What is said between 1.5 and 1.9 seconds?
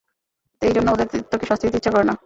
দিতে